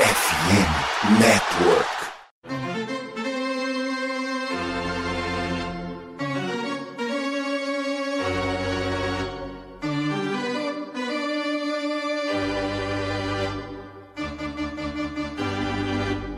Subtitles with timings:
[0.00, 1.86] FM Network.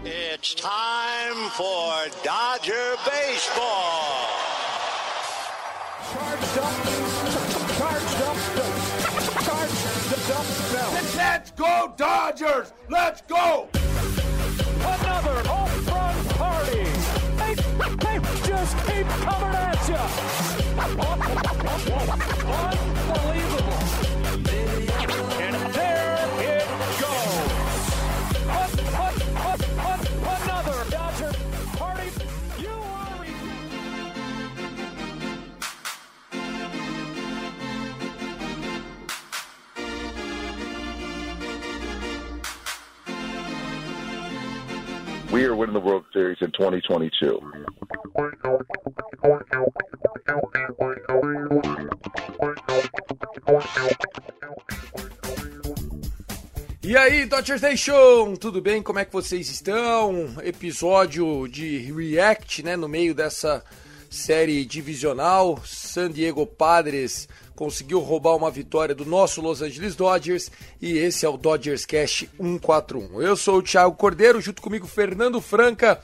[0.05, 4.27] It's time for Dodger Baseball.
[6.11, 6.75] Charged up,
[7.79, 8.37] charged up,
[9.45, 10.47] charged up,
[11.17, 12.72] Let's go Dodgers!
[12.93, 13.69] Let's go!
[14.81, 16.85] Another home run party.
[17.39, 17.55] They,
[18.05, 19.97] they just keep coming at you.
[23.17, 23.62] Unbelievable.
[45.71, 47.41] The World Series in 2022.
[56.83, 58.83] E aí, Dodgers Nation, tudo bem?
[58.83, 60.35] Como é que vocês estão?
[60.43, 63.63] Episódio de React, né, no meio dessa
[64.13, 65.59] série divisional.
[65.65, 71.29] San Diego Padres conseguiu roubar uma vitória do nosso Los Angeles Dodgers e esse é
[71.29, 73.23] o Dodgers Cash 141.
[73.23, 76.01] Eu sou o Thiago Cordeiro, junto comigo Fernando Franca.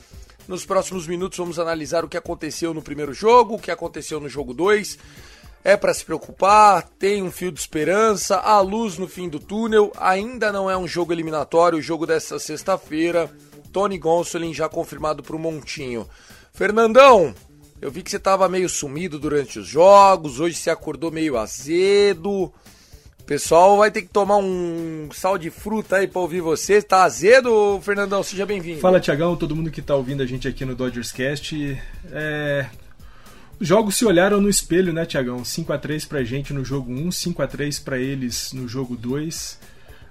[0.49, 4.29] Nos próximos minutos vamos analisar o que aconteceu no primeiro jogo, o que aconteceu no
[4.29, 4.99] jogo 2
[5.65, 9.93] é para se preocupar, tem um fio de esperança, há luz no fim do túnel,
[9.97, 13.31] ainda não é um jogo eliminatório, o jogo dessa sexta-feira.
[13.71, 16.09] Tony Gonsolin já confirmado para o Montinho.
[16.55, 17.35] Fernandão,
[17.81, 22.53] eu vi que você estava meio sumido durante os jogos, hoje você acordou meio azedo.
[23.21, 26.81] O pessoal vai ter que tomar um sal de fruta aí para ouvir você.
[26.81, 28.23] Tá azedo, Fernandão?
[28.23, 28.81] Seja bem-vindo.
[28.81, 31.81] Fala, Tiagão, todo mundo que tá ouvindo a gente aqui no Dodgers Cast.
[32.11, 32.67] É...
[33.61, 35.45] Os jogos se olharam no espelho, né, Tiagão?
[35.45, 38.97] 5 a 3 pra gente no jogo 1, 5 a 3 pra eles no jogo
[38.97, 39.59] 2.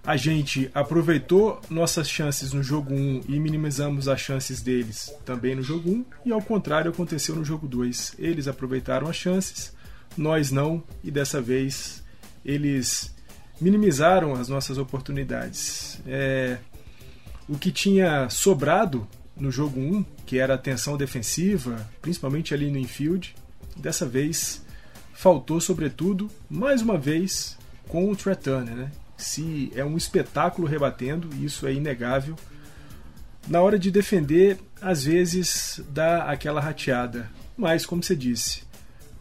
[0.07, 5.61] A gente aproveitou nossas chances no jogo 1 e minimizamos as chances deles também no
[5.61, 8.15] jogo 1, e ao contrário aconteceu no jogo 2.
[8.17, 9.75] Eles aproveitaram as chances,
[10.15, 12.01] nós não, e dessa vez
[12.45, 13.13] eles
[13.59, 15.99] minimizaram as nossas oportunidades.
[16.07, 16.57] É,
[17.49, 22.77] o que tinha sobrado no jogo 1, que era a tensão defensiva, principalmente ali no
[22.77, 23.35] infield,
[23.75, 24.65] dessa vez
[25.13, 27.57] faltou sobretudo, mais uma vez,
[27.89, 28.91] com o Trey Turner, né?
[29.17, 32.35] Se é um espetáculo rebatendo, isso é inegável.
[33.47, 38.61] Na hora de defender, às vezes dá aquela rateada, mas como você disse,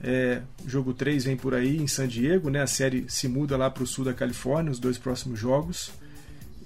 [0.01, 2.63] é, jogo 3 vem por aí em San Diego, né?
[2.63, 5.91] A série se muda lá para o sul da Califórnia, os dois próximos jogos.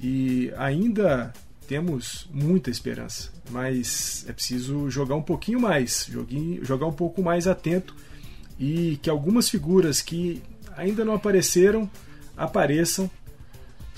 [0.02, 1.32] E ainda
[1.68, 7.46] temos muita esperança, mas é preciso jogar um pouquinho mais, joguinho, jogar um pouco mais
[7.46, 7.94] atento
[8.58, 10.42] e que algumas figuras que
[10.76, 11.88] ainda não apareceram
[12.36, 13.10] apareçam.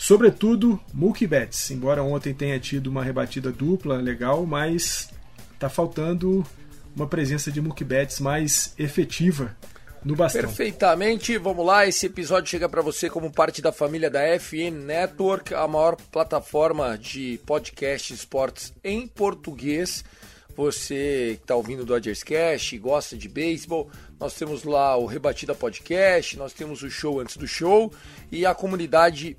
[0.03, 5.09] Sobretudo Mookie Betts, embora ontem tenha tido uma rebatida dupla legal, mas
[5.55, 6.45] está faltando
[6.97, 9.57] uma presença de Mookie Betts mais efetiva
[10.05, 10.41] no bastão.
[10.43, 11.87] Perfeitamente, vamos lá.
[11.87, 16.99] Esse episódio chega para você como parte da família da FN Network, a maior plataforma
[16.99, 20.05] de podcast esportes em português.
[20.57, 23.89] Você que está ouvindo o Dodgers Cash, gosta de beisebol,
[24.19, 27.93] nós temos lá o Rebatida Podcast, nós temos o show antes do show
[28.33, 29.37] e a comunidade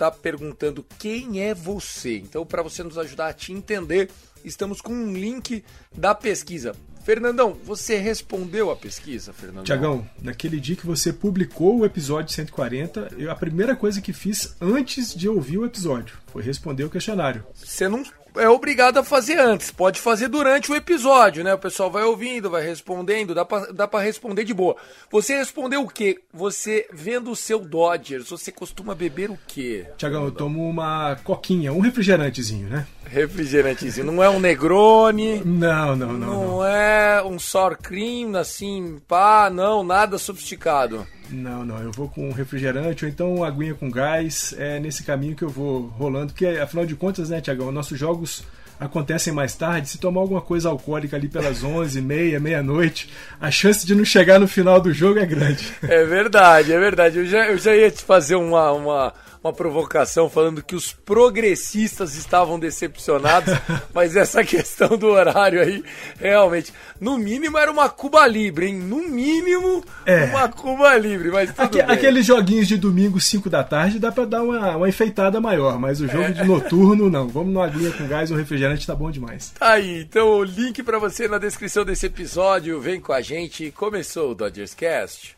[0.00, 2.16] está perguntando quem é você.
[2.16, 4.10] Então, para você nos ajudar a te entender,
[4.42, 5.62] estamos com um link
[5.94, 6.74] da pesquisa.
[7.04, 9.64] Fernandão, você respondeu a pesquisa, Fernandão?
[9.64, 14.56] Tiagão, naquele dia que você publicou o episódio 140, eu, a primeira coisa que fiz
[14.60, 17.44] antes de ouvir o episódio foi responder o questionário.
[17.54, 18.02] Você não
[18.36, 21.54] é obrigado a fazer antes, pode fazer durante o episódio, né?
[21.54, 24.76] O pessoal vai ouvindo, vai respondendo, dá pra, dá pra responder de boa.
[25.10, 26.18] Você respondeu o quê?
[26.32, 29.86] Você vendo o seu Dodgers, você costuma beber o quê?
[29.96, 32.86] Tiagão, eu tomo uma coquinha, um refrigerantezinho, né?
[33.06, 36.18] Refrigerantezinho, não é um Negroni, Não, não, não.
[36.18, 41.06] não, Não, é um sour cream, assim, pá, não, nada sofisticado.
[41.32, 41.78] Não, não.
[41.78, 44.54] Eu vou com um refrigerante ou então aguinha com gás.
[44.58, 48.44] É nesse caminho que eu vou rolando, porque afinal de contas, né, Tiagão, nossos jogos
[48.80, 53.86] acontecem mais tarde, se tomar alguma coisa alcoólica ali pelas 11, meia, meia-noite, a chance
[53.86, 55.70] de não chegar no final do jogo é grande.
[55.82, 57.18] É verdade, é verdade.
[57.18, 62.14] Eu já, eu já ia te fazer uma, uma, uma provocação falando que os progressistas
[62.14, 63.54] estavam decepcionados,
[63.94, 65.82] mas essa questão do horário aí,
[66.18, 68.74] realmente, no mínimo era uma Cuba Libre, hein?
[68.78, 70.24] No mínimo, É.
[70.26, 71.82] uma Cuba Libre, mas tudo bem.
[71.82, 76.00] aqueles joguinhos de domingo, 5 da tarde, dá pra dar uma, uma enfeitada maior, mas
[76.00, 76.32] o jogo É.
[76.32, 77.26] de noturno não.
[77.28, 79.50] Vamos numa aguinha com gás, um refrigerante tá bom demais.
[79.58, 82.78] Tá aí, então o link pra você na descrição desse episódio.
[82.80, 83.70] Vem com a gente.
[83.70, 85.36] Começou o Dodgers Cast.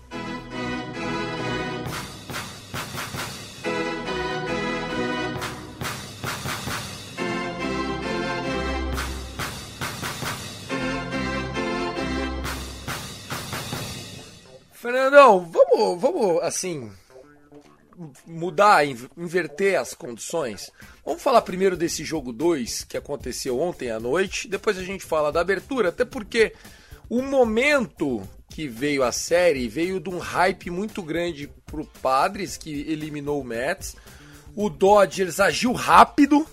[14.82, 16.90] Fernandão, vamos, vamos assim,
[18.26, 20.72] mudar, in- inverter as condições.
[21.06, 25.30] Vamos falar primeiro desse jogo 2 que aconteceu ontem à noite, depois a gente fala
[25.30, 26.52] da abertura, até porque
[27.08, 32.70] o momento que veio a série veio de um hype muito grande pro Padres, que
[32.90, 33.94] eliminou o Mets.
[34.56, 36.44] O Dodgers agiu rápido,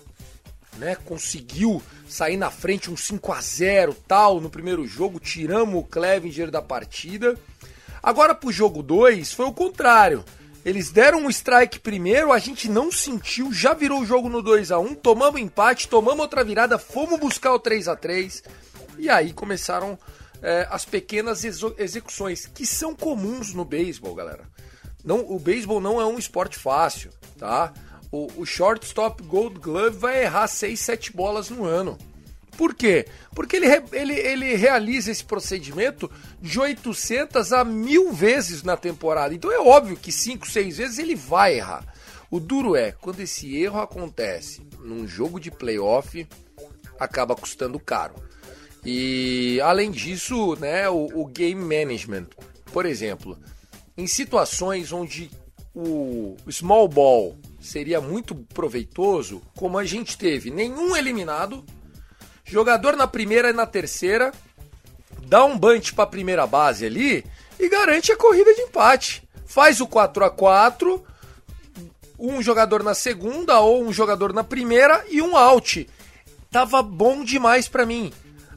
[0.78, 0.94] né?
[1.04, 6.48] Conseguiu sair na frente um 5 a 0 tal no primeiro jogo, tiramos o Clevinger
[6.48, 7.36] da partida.
[8.02, 10.24] Agora pro jogo 2 foi o contrário.
[10.64, 14.70] Eles deram um strike primeiro, a gente não sentiu, já virou o jogo no 2
[14.70, 18.42] a 1 tomamos empate, tomamos outra virada, fomos buscar o 3 a 3
[18.98, 19.98] e aí começaram
[20.42, 24.44] é, as pequenas execuções, que são comuns no beisebol, galera.
[25.02, 27.72] Não, o beisebol não é um esporte fácil, tá?
[28.12, 31.96] O, o shortstop Gold Glove vai errar 6, 7 bolas no ano.
[32.60, 33.06] Por quê?
[33.34, 36.10] Porque ele, ele, ele realiza esse procedimento
[36.42, 39.32] de 800 a 1000 vezes na temporada.
[39.34, 41.86] Então é óbvio que 5, 6 vezes ele vai errar.
[42.30, 46.28] O duro é, quando esse erro acontece num jogo de playoff,
[46.98, 48.16] acaba custando caro.
[48.84, 52.26] E além disso, né, o, o game management,
[52.74, 53.38] por exemplo,
[53.96, 55.30] em situações onde
[55.74, 61.64] o small ball seria muito proveitoso, como a gente teve nenhum eliminado,
[62.50, 64.32] jogador na primeira e na terceira,
[65.26, 67.24] dá um bunch para a primeira base ali
[67.58, 69.22] e garante a corrida de empate.
[69.46, 71.04] Faz o 4 a 4
[72.18, 75.88] um jogador na segunda ou um jogador na primeira e um out.
[76.50, 78.12] Tava bom demais pra mim.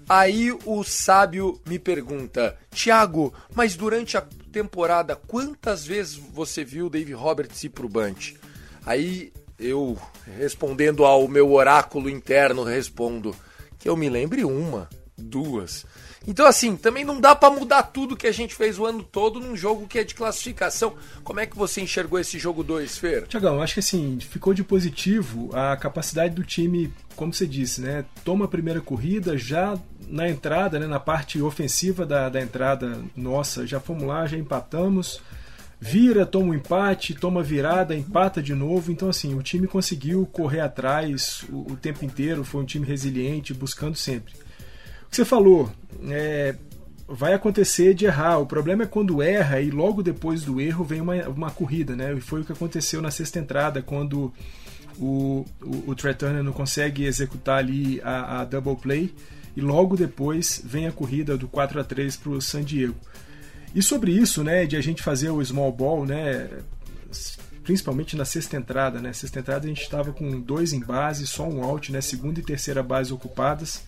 [0.10, 7.13] Aí o sábio me pergunta: Thiago, mas durante a temporada, quantas vezes você viu Dave
[7.13, 8.36] Roberts ir pro bunch?
[8.86, 9.98] Aí eu,
[10.38, 13.34] respondendo ao meu oráculo interno, respondo
[13.83, 14.88] que eu me lembre uma,
[15.18, 15.85] duas.
[16.25, 19.41] Então, assim, também não dá pra mudar tudo que a gente fez o ano todo
[19.41, 20.94] num jogo que é de classificação.
[21.21, 23.27] Como é que você enxergou esse jogo 2, Fer?
[23.27, 28.06] Tiagão, acho que assim, ficou de positivo a capacidade do time, como você disse, né?
[28.24, 29.77] Toma a primeira corrida, já
[30.07, 35.19] na entrada, né, na parte ofensiva da, da entrada nossa, já fomos lá, já empatamos.
[35.85, 38.89] Vira, toma um empate, toma virada, empata de novo.
[38.89, 43.53] Então, assim, o time conseguiu correr atrás o, o tempo inteiro, foi um time resiliente,
[43.53, 44.33] buscando sempre.
[44.33, 45.69] O que você falou,
[46.07, 46.56] é,
[47.06, 48.38] vai acontecer de errar.
[48.38, 52.13] O problema é quando erra e logo depois do erro vem uma, uma corrida, né?
[52.13, 54.33] E foi o que aconteceu na sexta entrada, quando
[54.97, 59.13] o, o, o não consegue executar ali a, a double play
[59.53, 62.95] e logo depois vem a corrida do 4 a 3 para o San Diego.
[63.75, 66.48] E sobre isso, né, de a gente fazer o small ball, né,
[67.64, 71.48] principalmente na sexta entrada, né, sexta entrada a gente estava com dois em base, só
[71.48, 73.84] um out, né, segunda e terceira base ocupadas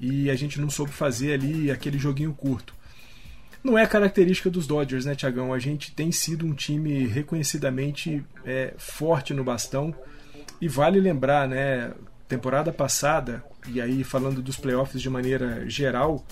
[0.00, 2.74] e a gente não soube fazer ali aquele joguinho curto.
[3.64, 5.52] Não é característica dos Dodgers, né, Tiagão?
[5.52, 9.92] A gente tem sido um time reconhecidamente é, forte no bastão
[10.60, 11.92] e vale lembrar, né,
[12.28, 16.24] temporada passada, e aí falando dos playoffs de maneira geral,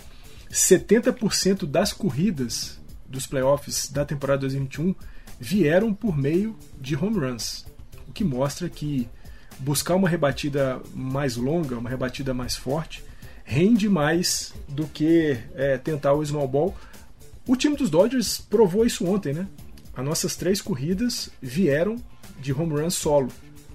[0.48, 4.94] 70% das corridas dos playoffs da temporada 2021
[5.38, 7.66] vieram por meio de home runs,
[8.08, 9.08] o que mostra que
[9.58, 13.04] buscar uma rebatida mais longa, uma rebatida mais forte,
[13.44, 16.74] rende mais do que é, tentar o small ball.
[17.46, 19.46] O time dos Dodgers provou isso ontem, né?
[19.94, 21.96] As nossas três corridas vieram
[22.40, 23.28] de home run solo.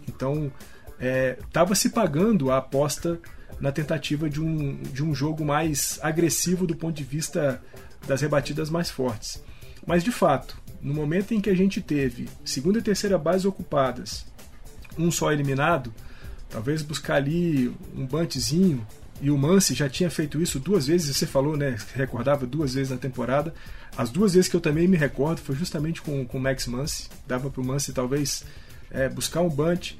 [0.07, 0.51] Então,
[0.99, 3.19] estava se pagando a aposta
[3.59, 7.61] na tentativa de um, de um jogo mais agressivo do ponto de vista
[8.07, 9.41] das rebatidas mais fortes.
[9.85, 14.25] Mas, de fato, no momento em que a gente teve segunda e terceira base ocupadas,
[14.97, 15.93] um só eliminado,
[16.49, 18.85] talvez buscar ali um buntzinho,
[19.21, 21.77] e o Mance já tinha feito isso duas vezes, você falou, né?
[21.93, 23.53] Recordava duas vezes na temporada.
[23.97, 27.09] As duas vezes que eu também me recordo foi justamente com, com o Max Mance.
[27.27, 28.45] Dava para o Mance talvez
[28.89, 29.95] é, buscar um bunt.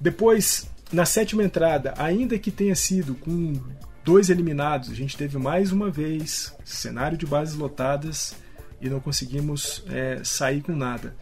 [0.00, 3.60] Depois na sétima entrada, ainda que tenha sido com
[4.04, 8.34] dois eliminados, a gente teve mais uma vez cenário de bases lotadas
[8.80, 11.16] e não conseguimos é, sair com nada.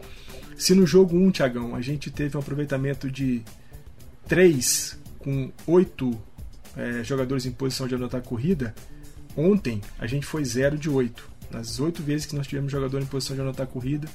[0.57, 3.41] Se no jogo 1, Tiagão, a gente teve um aproveitamento de
[4.27, 6.21] 3 com 8
[6.75, 8.75] é, jogadores em posição de anotar corrida,
[9.35, 11.31] ontem a gente foi 0 de 8.
[11.49, 14.09] Nas 8 vezes que nós tivemos jogador em posição de anotar corrida,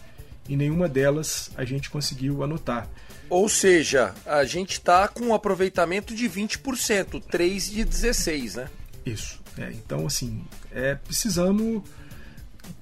[0.49, 2.89] em nenhuma delas a gente conseguiu anotar.
[3.29, 8.69] Ou seja, a gente está com um aproveitamento de 20%, 3 de 16, né?
[9.05, 9.41] Isso.
[9.59, 11.83] É, então, assim, é, precisamos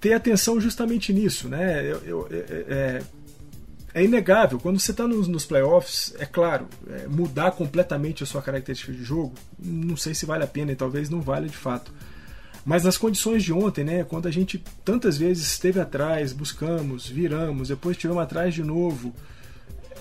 [0.01, 1.83] ter atenção justamente nisso, né?
[1.83, 3.03] Eu, eu, é, é,
[3.95, 8.43] é inegável, quando você está nos, nos, playoffs, é claro, é, mudar completamente a sua
[8.43, 11.93] característica de jogo, não sei se vale a pena e talvez não valha de fato.
[12.67, 17.69] Mas nas condições de ontem, né, quando a gente tantas vezes esteve atrás, buscamos, viramos,
[17.69, 19.15] depois tivemos atrás de novo,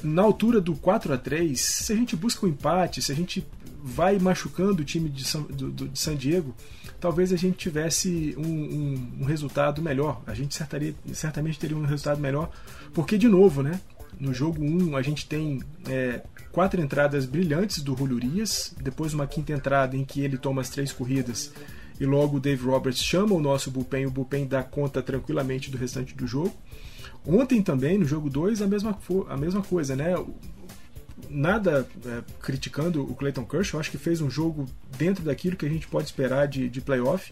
[0.01, 3.45] na altura do 4 a 3 se a gente busca um empate, se a gente
[3.83, 6.55] vai machucando o time de San, do, do, de San Diego,
[6.99, 10.23] talvez a gente tivesse um, um, um resultado melhor.
[10.25, 12.49] A gente certaria, certamente teria um resultado melhor,
[12.95, 13.79] porque, de novo, né,
[14.19, 18.19] no jogo 1 a gente tem é, quatro entradas brilhantes do Julio
[18.81, 21.51] depois uma quinta entrada em que ele toma as três corridas
[21.99, 25.77] e logo o Dave Roberts chama o nosso bullpen, o bullpen dá conta tranquilamente do
[25.77, 26.53] restante do jogo.
[27.25, 28.97] Ontem também, no jogo 2, a mesma,
[29.29, 30.13] a mesma coisa, né?
[31.29, 34.65] Nada é, criticando o Clayton Kershaw, acho que fez um jogo
[34.97, 37.31] dentro daquilo que a gente pode esperar de, de playoff.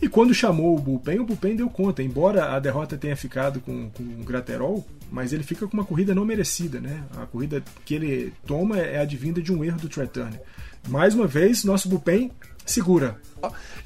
[0.00, 2.02] E quando chamou o Bullpen, o Bullpen deu conta.
[2.02, 6.14] Embora a derrota tenha ficado com, com o Graterol, mas ele fica com uma corrida
[6.14, 7.04] não merecida, né?
[7.16, 10.40] A corrida que ele toma é advinda de um erro do Trey Turner.
[10.88, 12.30] Mais uma vez, nosso Bullpen
[12.68, 13.20] segura.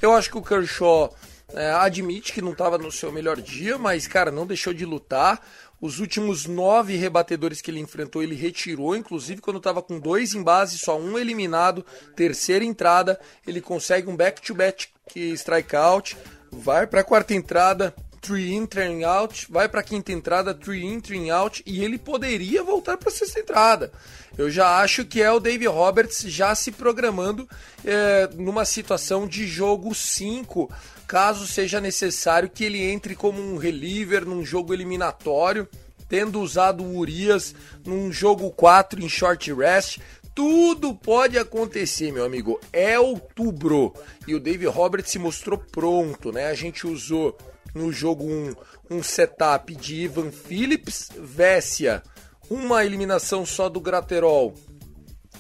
[0.01, 1.15] Eu acho que o Kershaw
[1.55, 5.41] é, admite que não estava no seu melhor dia, mas, cara, não deixou de lutar.
[5.81, 10.43] Os últimos nove rebatedores que ele enfrentou, ele retirou, inclusive quando estava com dois em
[10.43, 11.85] base, só um eliminado,
[12.15, 14.87] terceira entrada, ele consegue um back-to-back
[15.17, 16.17] strikeout,
[16.53, 17.93] vai para a quarta entrada,
[18.23, 22.63] three in, three out, vai para quinta entrada, three in, three out, e ele poderia
[22.63, 23.93] voltar para sexta entrada.
[24.39, 27.49] Eu já acho que é o Dave Roberts já se programando
[27.85, 30.71] é, numa situação de jogo 5,
[31.07, 35.69] caso seja necessário que ele entre como um reliever num jogo eliminatório,
[36.09, 39.99] tendo usado o Urias num jogo 4 em short rest.
[40.35, 42.59] Tudo pode acontecer, meu amigo.
[42.73, 43.93] É outubro
[44.27, 46.47] e o Dave Roberts se mostrou pronto, né?
[46.47, 47.37] A gente usou
[47.75, 48.55] no jogo 1
[48.91, 52.03] um, setup de Ivan Phillips, Vessia,
[52.51, 54.55] uma eliminação só do Graterol.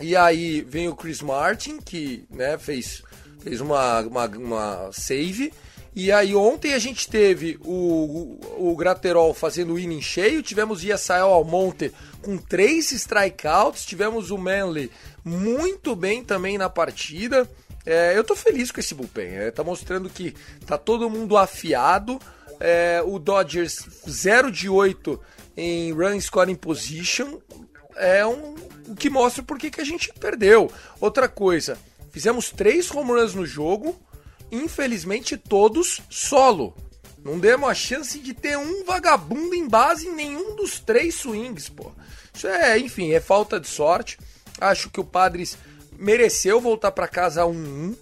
[0.00, 3.02] E aí vem o Chris Martin, que né, fez,
[3.40, 5.52] fez uma, uma, uma save.
[5.94, 11.28] E aí ontem a gente teve o, o, o Graterol fazendo inning cheio, tivemos Yasael
[11.28, 14.90] Almonte com três strikeouts, tivemos o Manley
[15.22, 17.48] muito bem também na partida.
[17.84, 20.34] É, eu tô feliz com esse bullpen, é, tá mostrando que
[20.66, 22.20] tá todo mundo afiado.
[22.60, 25.20] É, o Dodgers 0 de 8
[25.56, 27.38] em run scoring position
[27.96, 28.54] é um,
[28.88, 30.70] o que mostra por que a gente perdeu.
[31.00, 31.76] Outra coisa,
[32.10, 34.00] fizemos três home runs no jogo,
[34.50, 36.76] infelizmente todos solo.
[37.24, 41.68] Não demos a chance de ter um vagabundo em base em nenhum dos três swings,
[41.68, 41.92] pô.
[42.34, 44.18] Isso é, enfim, é falta de sorte.
[44.60, 45.56] Acho que o Padres
[46.02, 47.96] mereceu voltar para casa 1-1.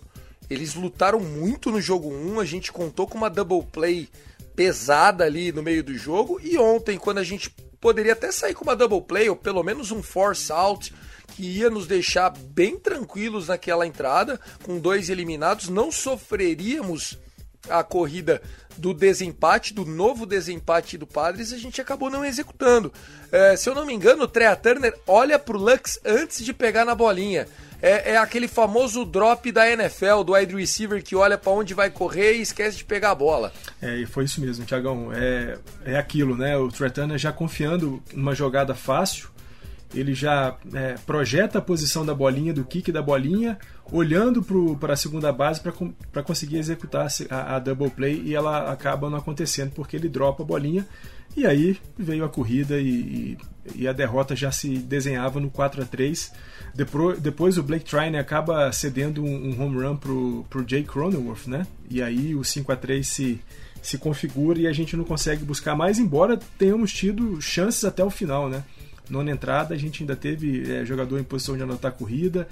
[0.49, 2.41] Eles lutaram muito no jogo 1.
[2.41, 4.09] A gente contou com uma double play
[4.57, 6.41] pesada ali no meio do jogo.
[6.43, 9.91] E ontem, quando a gente poderia até sair com uma double play, ou pelo menos
[9.93, 10.93] um force out,
[11.37, 17.19] que ia nos deixar bem tranquilos naquela entrada, com dois eliminados, não sofreríamos
[17.69, 18.41] a corrida
[18.79, 22.91] do desempate, do novo desempate do Padres, a gente acabou não executando.
[23.31, 26.87] É, se eu não me engano, o Trea Turner olha pro Lux antes de pegar
[26.87, 27.47] na bolinha
[27.83, 31.91] é, é aquele famoso drop da NFL, do wide receiver que olha para onde vai
[31.91, 33.53] correr e esquece de pegar a bola.
[33.81, 35.11] É, e foi isso mesmo, Tiagão.
[35.13, 36.57] É, é aquilo, né?
[36.57, 39.29] O Tretana já confiando numa jogada fácil,
[39.95, 43.59] ele já é, projeta a posição da bolinha, do kick da bolinha,
[43.91, 44.43] olhando
[44.79, 49.19] para a segunda base para conseguir executar a, a, double play e ela acaba não
[49.19, 50.87] acontecendo porque ele dropa a bolinha
[51.37, 53.39] e aí veio a corrida e, e,
[53.75, 56.33] e a derrota já se desenhava no 4 a 3
[56.75, 61.47] depois, depois o Blake Trine acaba cedendo um, um, home run pro, pro Jay Cronenworth,
[61.47, 61.67] né?
[61.89, 63.41] E aí o 5 a 3 se,
[63.83, 68.11] se configura e a gente não consegue buscar mais, embora tenhamos tido chances até o
[68.11, 68.63] final, né?
[69.09, 72.47] Nona entrada, a gente ainda teve é, jogador em posição de anotar corrida.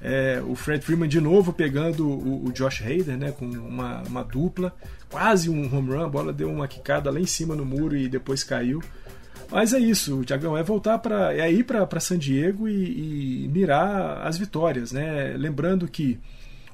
[0.00, 3.32] É, o Fred Freeman de novo pegando o, o Josh Hader, né?
[3.32, 4.72] Com uma, uma dupla.
[5.10, 8.08] Quase um home run, a bola deu uma quicada lá em cima no muro e
[8.08, 8.80] depois caiu.
[9.54, 14.26] Mas é isso, Tiagão, é voltar para é ir para San Diego e, e, mirar
[14.26, 15.32] as vitórias, né?
[15.36, 16.18] Lembrando que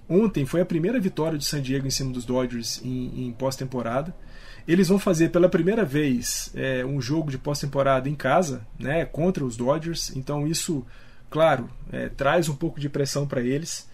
[0.09, 4.17] ontem foi a primeira vitória de San Diego em cima dos Dodgers em, em pós-temporada.
[4.67, 9.45] Eles vão fazer pela primeira vez é, um jogo de pós-temporada em casa, né, contra
[9.45, 10.17] os Dodgers.
[10.17, 10.83] Então isso,
[11.29, 13.87] claro, é, traz um pouco de pressão para eles.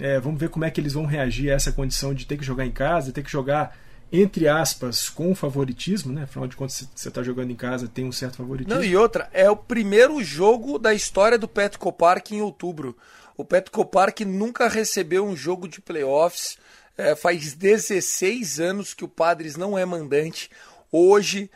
[0.00, 2.44] É, vamos ver como é que eles vão reagir a essa condição de ter que
[2.44, 3.78] jogar em casa, ter que jogar
[4.12, 6.22] entre aspas, com favoritismo, né?
[6.22, 8.78] Afinal de contas, você está jogando em casa, tem um certo favoritismo.
[8.78, 12.96] Não, e outra, é o primeiro jogo da história do Petco Park em outubro.
[13.36, 16.56] O Petco Park nunca recebeu um jogo de playoffs.
[16.96, 20.48] É, faz 16 anos que o Padres não é mandante.
[20.92, 21.50] Hoje,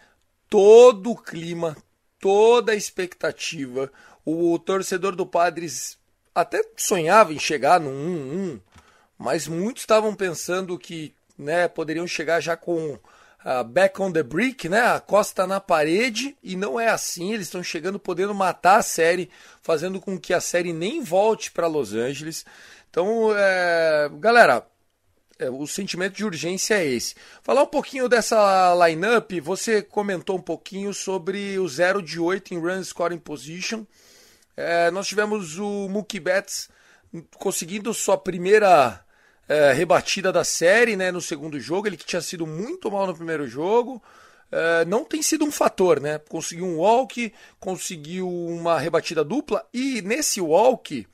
[0.51, 1.77] todo o clima,
[2.19, 3.93] toda a expectativa,
[4.25, 5.97] o torcedor do Padres
[6.35, 8.61] até sonhava em chegar no 1-1,
[9.17, 14.69] mas muitos estavam pensando que né, poderiam chegar já com uh, back on the brick,
[14.69, 18.83] né, a costa na parede, e não é assim, eles estão chegando podendo matar a
[18.83, 19.31] série,
[19.63, 22.45] fazendo com que a série nem volte para Los Angeles.
[22.91, 24.67] Então, é, galera,
[25.39, 27.15] é, o sentimento de urgência é esse.
[27.43, 32.59] Falar um pouquinho dessa lineup, você comentou um pouquinho sobre o 0 de 8 em
[32.59, 33.85] run scoring position.
[34.57, 36.69] É, nós tivemos o Mookie Betts
[37.39, 39.01] conseguindo sua primeira
[39.49, 41.87] é, rebatida da série né, no segundo jogo.
[41.87, 44.03] Ele que tinha sido muito mal no primeiro jogo.
[44.51, 46.19] É, não tem sido um fator, né?
[46.19, 51.07] Conseguiu um walk, conseguiu uma rebatida dupla e nesse walk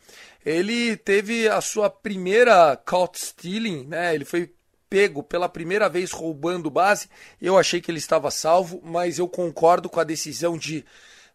[0.45, 4.15] ele teve a sua primeira caught stealing, né?
[4.15, 4.53] Ele foi
[4.91, 7.09] pego pela primeira vez roubando base.
[7.41, 10.85] Eu achei que ele estava salvo, mas eu concordo com a decisão de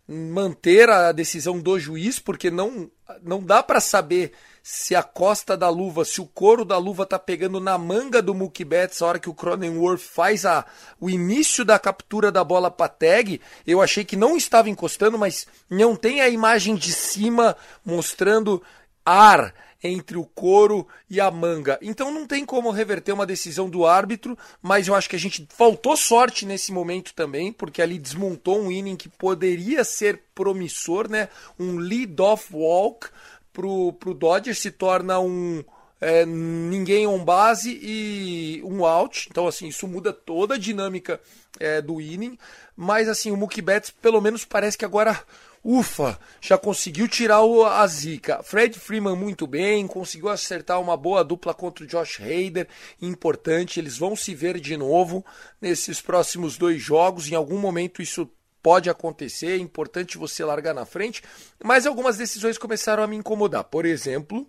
[0.08, 2.90] manter a decisão do juiz, porque não,
[3.22, 4.32] não dá para saber
[4.72, 8.36] se a costa da luva, se o couro da luva tá pegando na manga do
[8.36, 10.64] Mookie Betts a hora que o Cronenworth faz a,
[11.02, 15.48] o início da captura da bola para tag, eu achei que não estava encostando, mas
[15.68, 18.62] não tem a imagem de cima mostrando
[19.04, 21.80] ar entre o couro e a manga.
[21.82, 25.48] Então não tem como reverter uma decisão do árbitro, mas eu acho que a gente
[25.50, 31.28] faltou sorte nesse momento também, porque ali desmontou um inning que poderia ser promissor, né?
[31.58, 33.08] Um lead-off walk
[33.54, 35.64] pro, pro Dodgers se torna um
[36.02, 39.28] é, ninguém on base e um out.
[39.30, 41.20] Então, assim, isso muda toda a dinâmica
[41.60, 42.38] é, do inning.
[42.76, 45.22] Mas, assim, o Mookie Betts, pelo menos, parece que agora,
[45.64, 48.42] ufa, já conseguiu tirar o, a zica.
[48.44, 52.68] Fred Freeman muito bem, conseguiu acertar uma boa dupla contra o Josh Hader.
[53.02, 55.26] Importante, eles vão se ver de novo
[55.62, 57.30] nesses próximos dois jogos.
[57.30, 58.30] Em algum momento isso
[58.62, 61.24] pode acontecer, é importante você largar na frente,
[61.64, 63.64] mas algumas decisões começaram a me incomodar.
[63.64, 64.48] Por exemplo,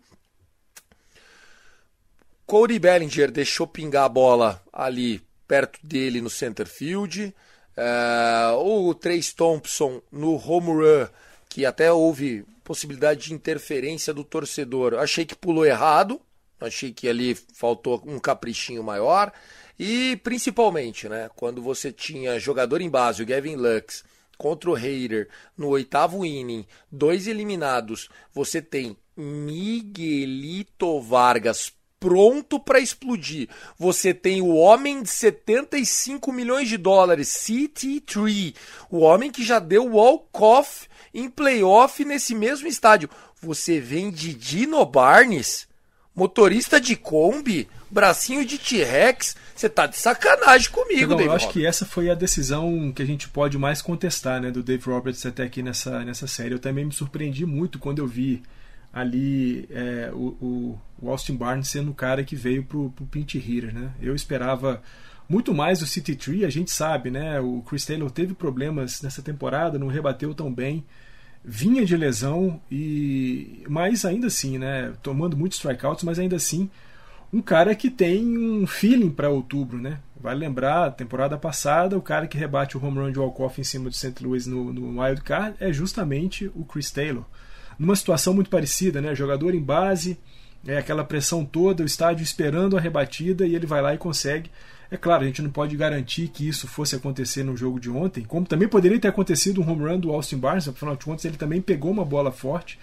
[2.47, 7.35] Cody Bellinger deixou pingar a bola ali perto dele no center field.
[7.77, 11.09] Uh, o Trace Thompson no home run,
[11.49, 14.95] que até houve possibilidade de interferência do torcedor.
[14.95, 16.21] Achei que pulou errado,
[16.61, 19.33] achei que ali faltou um caprichinho maior.
[19.83, 24.05] E principalmente, né, quando você tinha jogador em base, o Gavin Lux,
[24.37, 33.49] contra o Raider no oitavo inning, dois eliminados, você tem Miguelito Vargas pronto para explodir.
[33.79, 38.55] Você tem o homem de 75 milhões de dólares, CT3,
[38.91, 43.09] o homem que já deu walk-off em playoff nesse mesmo estádio.
[43.41, 45.70] Você vem de Dino Barnes,
[46.15, 49.37] motorista de Kombi, bracinho de T-Rex.
[49.55, 53.07] Você tá de sacanagem comigo, Dave Eu acho que essa foi a decisão que a
[53.07, 56.55] gente pode mais contestar, né, do Dave Roberts até aqui nessa, nessa série.
[56.55, 58.43] Eu também me surpreendi muito quando eu vi
[58.93, 63.73] ali é, o, o, Austin Barnes sendo o cara que veio pro, pro pinch hitter,
[63.73, 63.93] né?
[64.01, 64.83] Eu esperava
[65.29, 67.41] muito mais do City Tree, a gente sabe, né?
[67.41, 70.85] O Chris Taylor teve problemas nessa temporada, não rebateu tão bem
[71.45, 76.71] vinha de lesão e mas ainda assim, né, tomando muitos strikeouts, mas ainda assim
[77.33, 79.99] um cara que tem um feeling para outubro, né?
[80.21, 83.89] Vale lembrar, temporada passada, o cara que rebate o home run de walk-off em cima
[83.89, 84.15] do St.
[84.21, 87.25] Louis no, no Wild Card é justamente o Chris Taylor.
[87.79, 89.15] Numa situação muito parecida, né?
[89.15, 90.19] Jogador em base,
[90.67, 94.51] é aquela pressão toda, o estádio esperando a rebatida e ele vai lá e consegue.
[94.91, 98.25] É claro, a gente não pode garantir que isso fosse acontecer no jogo de ontem,
[98.25, 101.37] como também poderia ter acontecido um home run do Austin Barnes, afinal de contas ele
[101.37, 102.79] também pegou uma bola forte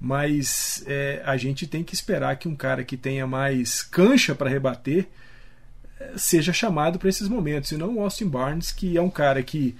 [0.00, 4.50] mas é, a gente tem que esperar que um cara que tenha mais cancha para
[4.50, 5.08] rebater
[5.98, 9.42] é, seja chamado para esses momentos, e não o Austin Barnes, que é um cara
[9.42, 9.74] que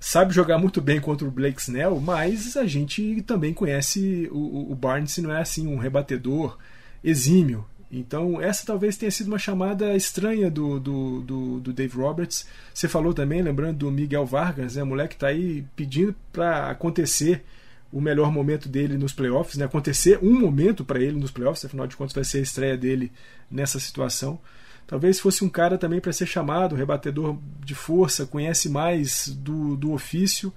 [0.00, 4.74] sabe jogar muito bem contra o Blake Snell, mas a gente também conhece o, o
[4.74, 6.58] Barnes, não é assim um rebatedor
[7.04, 7.64] exímio.
[7.92, 12.46] Então, essa talvez tenha sido uma chamada estranha do, do, do, do Dave Roberts.
[12.72, 14.82] Você falou também, lembrando do Miguel Vargas, né?
[14.82, 17.44] O moleque está aí pedindo para acontecer
[17.92, 19.66] o melhor momento dele nos playoffs, né?
[19.66, 23.12] acontecer um momento para ele nos playoffs, afinal de contas vai ser a estreia dele
[23.50, 24.40] nessa situação.
[24.86, 29.92] Talvez fosse um cara também para ser chamado, rebatedor de força, conhece mais do, do
[29.92, 30.50] ofício.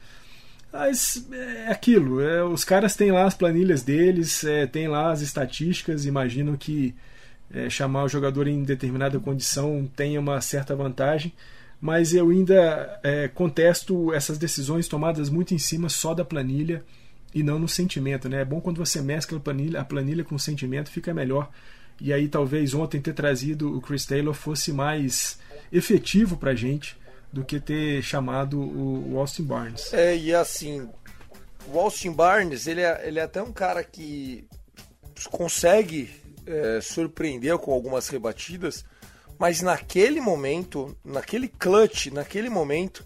[0.71, 5.21] Mas é aquilo, é, os caras têm lá as planilhas deles, é, têm lá as
[5.21, 6.95] estatísticas, imaginam que
[7.53, 11.33] é, chamar o jogador em determinada condição tenha uma certa vantagem,
[11.79, 16.83] mas eu ainda é, contesto essas decisões tomadas muito em cima só da planilha
[17.33, 18.27] e não no sentimento.
[18.27, 18.41] Né?
[18.41, 21.49] É bom quando você mescla a planilha, a planilha com o sentimento, fica melhor.
[21.99, 25.39] E aí talvez ontem ter trazido o Chris Taylor fosse mais
[25.71, 26.97] efetivo para gente
[27.31, 29.93] do que ter chamado o Austin Barnes.
[29.93, 30.89] É, e assim,
[31.67, 34.47] o Austin Barnes, ele é, ele é até um cara que
[35.29, 36.09] consegue
[36.45, 38.85] é, surpreendeu com algumas rebatidas,
[39.37, 43.05] mas naquele momento, naquele clutch, naquele momento,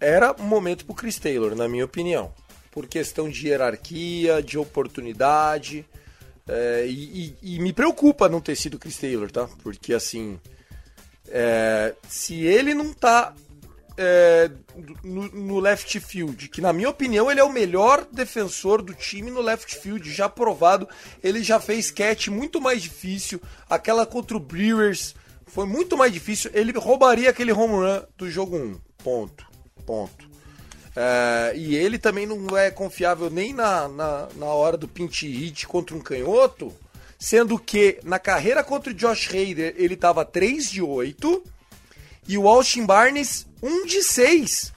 [0.00, 2.32] era momento para o Chris Taylor, na minha opinião,
[2.70, 5.84] por questão de hierarquia, de oportunidade,
[6.48, 9.48] é, e, e, e, me preocupa não ter sido Chris Taylor, tá?
[9.62, 10.40] Porque assim,
[11.28, 13.34] é, se ele não tá
[14.02, 14.50] é,
[15.04, 19.30] no, no, left field, que na minha opinião ele é o melhor defensor do time
[19.30, 20.88] no left field, já provado.
[21.22, 23.42] Ele já fez catch muito mais difícil.
[23.68, 25.14] Aquela contra o Brewers
[25.46, 26.50] foi muito mais difícil.
[26.54, 28.80] Ele roubaria aquele home run do jogo 1.
[29.04, 29.46] Ponto.
[29.84, 30.30] Ponto.
[30.96, 35.66] É, e ele também não é confiável nem na, na, na hora do pinch hit
[35.66, 36.72] contra um canhoto.
[37.18, 41.59] Sendo que na carreira contra o Josh Hader ele estava 3 de 8
[42.30, 44.72] e o Austin Barnes, um de seis.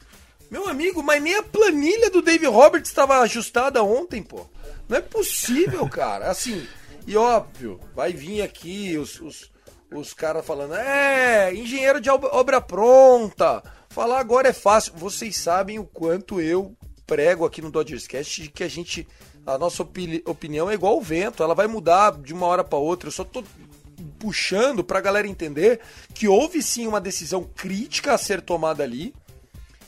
[0.49, 4.47] Meu amigo, mas nem a planilha do Dave Roberts estava ajustada ontem, pô.
[4.89, 6.31] Não é possível, cara.
[6.31, 6.67] Assim,
[7.05, 9.51] e óbvio, vai vir aqui os, os,
[9.93, 13.63] os caras falando, é, engenheiro de obra pronta.
[13.87, 14.93] Falar agora é fácil.
[14.95, 19.07] Vocês sabem o quanto eu prego aqui no Dodgers Cast de que a gente
[19.45, 22.79] a nossa opini opinião é igual o vento, ela vai mudar de uma hora para
[22.79, 23.09] outra.
[23.09, 23.43] Eu só tô
[24.23, 25.81] puxando para a galera entender
[26.13, 29.13] que houve sim uma decisão crítica a ser tomada ali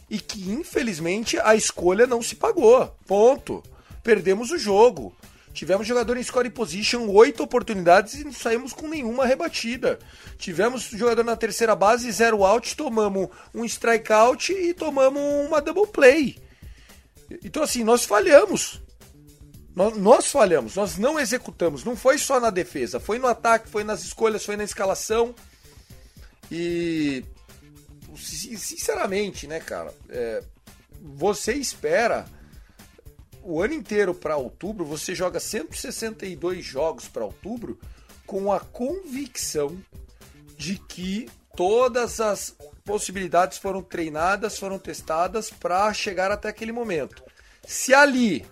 [0.10, 2.94] e que infelizmente a escolha não se pagou.
[3.08, 3.64] Ponto.
[4.04, 5.16] Perdemos o jogo.
[5.54, 10.00] Tivemos jogador em scoring position, oito oportunidades e não saímos com nenhuma rebatida.
[10.38, 16.38] Tivemos jogador na terceira base, zero out, tomamos um strikeout e tomamos uma double play.
[17.42, 18.82] Então, assim, nós falhamos.
[19.76, 21.84] Nós, nós, falhamos, nós não executamos.
[21.84, 25.36] Não foi só na defesa, foi no ataque, foi nas escolhas, foi na escalação.
[26.50, 27.24] E.
[28.16, 29.94] Sinceramente, né, cara?
[30.10, 30.42] É,
[31.02, 32.26] você espera
[33.44, 37.78] o ano inteiro para outubro, você joga 162 jogos para outubro
[38.26, 39.78] com a convicção
[40.58, 47.22] de que todas as possibilidades foram treinadas, foram testadas para chegar até aquele momento.
[47.68, 48.46] Se ali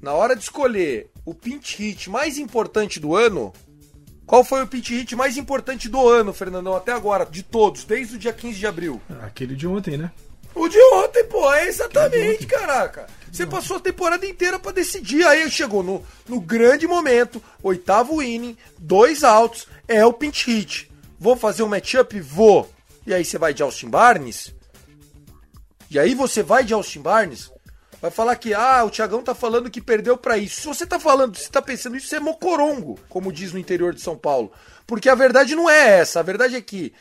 [0.00, 3.52] na hora de escolher o pinch hit mais importante do ano,
[4.26, 8.16] qual foi o pinch hit mais importante do ano, Fernandão, até agora, de todos, desde
[8.16, 9.00] o dia 15 de abril?
[9.22, 10.10] Aquele de ontem, né?
[10.54, 13.06] O de ontem, pô, é exatamente, caraca.
[13.30, 18.56] Você passou a temporada inteira para decidir, aí chegou no, no grande momento, oitavo inning,
[18.78, 20.90] dois outs, é o pinch hit.
[21.18, 22.18] Vou fazer um matchup?
[22.20, 22.70] Vou.
[23.06, 24.54] E aí você vai de Austin Barnes?
[25.90, 27.52] E aí você vai de Austin Barnes?
[28.00, 30.60] Vai falar que, ah, o Thiagão tá falando que perdeu para isso.
[30.60, 33.94] Se você tá falando, se tá pensando isso, você é mocorongo, como diz no interior
[33.94, 34.52] de São Paulo.
[34.86, 36.20] Porque a verdade não é essa.
[36.20, 36.92] A verdade é que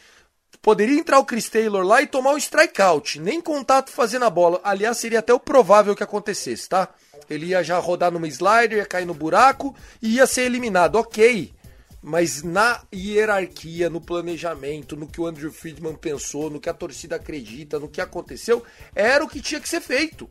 [0.62, 3.20] poderia entrar o Chris Taylor lá e tomar um strikeout.
[3.20, 4.60] Nem contato fazendo a bola.
[4.64, 6.90] Aliás, seria até o provável que acontecesse, tá?
[7.30, 10.96] Ele ia já rodar numa slider, ia cair no buraco e ia ser eliminado.
[10.96, 11.54] Ok.
[12.02, 17.16] Mas na hierarquia, no planejamento, no que o Andrew Friedman pensou, no que a torcida
[17.16, 20.30] acredita, no que aconteceu, era o que tinha que ser feito.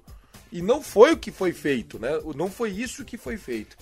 [0.54, 2.10] E não foi o que foi feito, né?
[2.36, 3.76] Não foi isso que foi feito.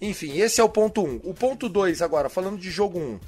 [0.00, 1.08] Enfim, esse é o ponto 1.
[1.08, 1.20] Um.
[1.22, 3.02] O ponto 2 agora, falando de jogo 1.
[3.02, 3.20] Um.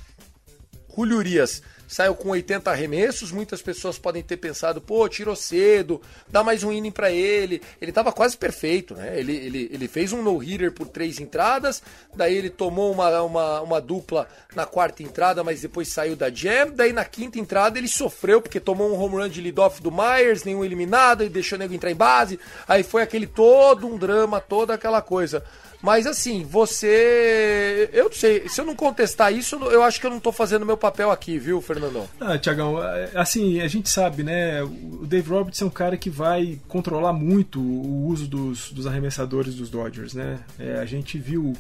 [0.99, 3.31] Julio Urias saiu com 80 arremessos.
[3.31, 7.63] Muitas pessoas podem ter pensado, pô, tirou cedo, dá mais um inning para ele.
[7.81, 9.19] Ele estava quase perfeito, né?
[9.19, 11.83] Ele, ele, ele fez um no-hitter por três entradas,
[12.15, 16.73] daí ele tomou uma, uma, uma dupla na quarta entrada, mas depois saiu da jam.
[16.75, 20.45] Daí na quinta entrada ele sofreu porque tomou um home run de lead-off do Myers,
[20.45, 22.41] nenhum eliminado, e deixou o nego entrar em base.
[22.67, 25.45] Aí foi aquele todo um drama, toda aquela coisa.
[25.81, 27.89] Mas assim, você.
[27.93, 30.67] Eu não sei, se eu não contestar isso, eu acho que eu não estou fazendo
[30.67, 32.09] meu papel aqui, viu, Fernandão?
[32.21, 34.63] Ah, Tiagão, é, assim, a gente sabe, né?
[34.63, 39.55] O Dave Roberts é um cara que vai controlar muito o uso dos, dos arremessadores
[39.55, 40.41] dos Dodgers, né?
[40.59, 41.55] É, a gente viu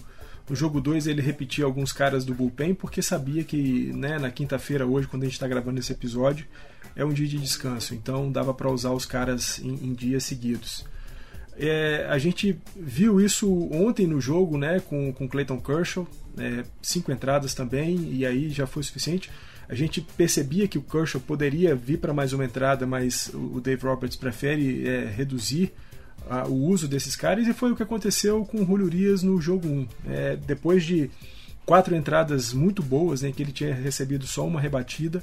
[0.48, 4.87] No jogo 2 ele repetia alguns caras do bullpen porque sabia que né, na quinta-feira,
[4.87, 6.46] hoje, quando a gente está gravando esse episódio,
[6.96, 10.85] é um dia de descanso, então dava para usar os caras em, em dias seguidos.
[11.59, 16.07] É, a gente viu isso ontem no jogo né, com, com Clayton Kershaw,
[16.38, 19.29] é, cinco entradas também, e aí já foi suficiente.
[19.68, 23.85] A gente percebia que o Kershaw poderia vir para mais uma entrada, mas o Dave
[23.85, 25.73] Roberts prefere é, reduzir
[26.49, 29.88] o uso desses caras, e foi o que aconteceu com o Julio no jogo 1.
[30.07, 31.11] É, depois de
[31.64, 35.23] quatro entradas muito boas, né, que ele tinha recebido só uma rebatida,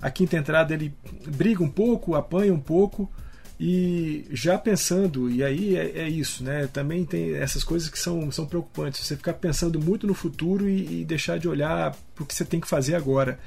[0.00, 0.94] a quinta entrada ele
[1.26, 3.10] briga um pouco, apanha um pouco,
[3.58, 6.66] e já pensando, e aí é, é, isso, né?
[6.66, 9.00] Também tem essas coisas que são, são preocupantes.
[9.00, 12.44] Você ficar pensando muito no futuro e, e deixar de olhar para o que você
[12.44, 13.38] tem que fazer agora.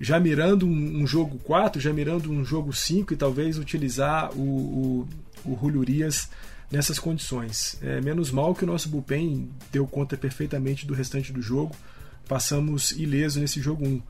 [0.00, 5.06] Já mirando um, um, jogo 4, já mirando um jogo 5 e talvez utilizar o,
[5.44, 5.84] o, o
[6.70, 7.76] nessas condições.
[7.82, 11.74] É, menos mal que o nosso bullpen deu conta perfeitamente do restante do jogo.
[12.28, 14.02] Passamos ileso nesse jogo 1.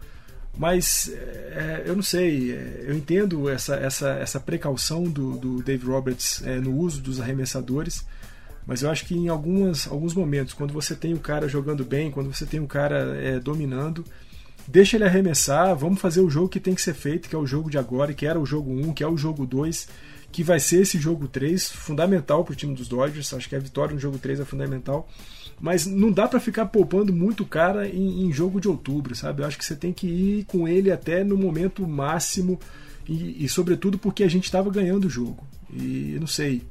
[0.58, 5.86] Mas é, eu não sei, é, eu entendo essa, essa, essa precaução do, do Dave
[5.86, 8.04] Roberts é, no uso dos arremessadores,
[8.66, 12.10] mas eu acho que em algumas, alguns momentos, quando você tem o cara jogando bem,
[12.10, 14.04] quando você tem o cara é, dominando,
[14.66, 17.46] deixa ele arremessar, vamos fazer o jogo que tem que ser feito, que é o
[17.46, 19.88] jogo de agora, que era o jogo 1, que é o jogo 2,
[20.32, 23.60] que vai ser esse jogo 3, fundamental para o time dos Dodgers, acho que a
[23.60, 25.08] vitória no jogo 3 é fundamental
[25.60, 29.42] mas não dá para ficar poupando muito cara em, em, jogo de outubro, sabe?
[29.42, 32.58] Eu acho que você tem que ir com ele até no momento máximo
[33.08, 35.46] e, e sobretudo porque a gente estava ganhando o jogo.
[35.72, 36.62] E não sei,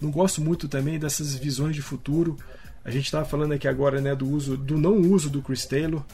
[0.00, 2.36] não gosto muito também dessas visões de futuro.
[2.84, 6.04] A gente estava falando aqui agora, né, do uso, do não uso do Chris Taylor,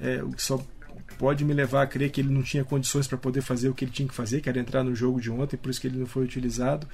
[0.00, 0.62] é, o que só
[1.18, 3.84] pode me levar a crer que ele não tinha condições para poder fazer o que
[3.84, 5.98] ele tinha que fazer, que era entrar no jogo de ontem, por isso que ele
[5.98, 6.86] não foi utilizado.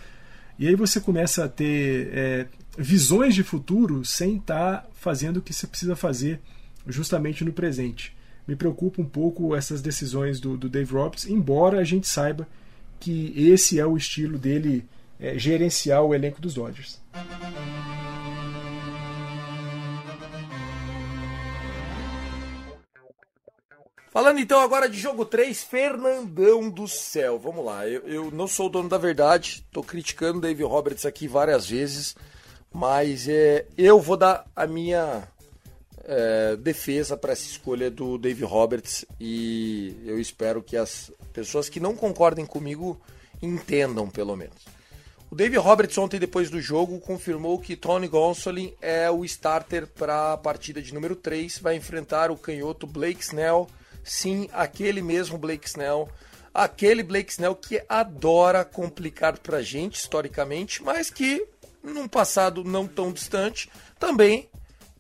[0.59, 2.47] E aí você começa a ter é,
[2.79, 6.41] visões de futuro sem estar tá fazendo o que você precisa fazer
[6.87, 8.15] justamente no presente.
[8.47, 12.47] Me preocupa um pouco essas decisões do, do Dave Roberts, embora a gente saiba
[13.01, 14.85] que esse é o estilo dele
[15.19, 17.01] é, gerenciar o elenco dos Dodgers.
[24.15, 27.37] Falando então agora de jogo 3, Fernandão do céu.
[27.37, 31.05] Vamos lá, eu, eu não sou o dono da verdade, estou criticando o Dave Roberts
[31.05, 32.15] aqui várias vezes,
[32.73, 35.27] mas é, eu vou dar a minha
[36.05, 41.81] é, defesa para essa escolha do Dave Roberts e eu espero que as pessoas que
[41.81, 43.01] não concordem comigo
[43.43, 44.65] entendam, pelo menos.
[45.29, 50.35] O Dave Roberts ontem depois do jogo confirmou que Tony Gonsolin é o starter para
[50.35, 53.69] a partida de número 3, vai enfrentar o canhoto Blake Snell
[54.05, 56.09] Sim, aquele mesmo Blake Snell.
[56.53, 61.45] Aquele Blake Snell que adora complicar pra gente historicamente, mas que
[61.83, 64.49] num passado não tão distante também